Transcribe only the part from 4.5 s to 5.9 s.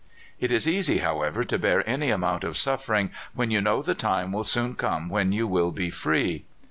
come when you will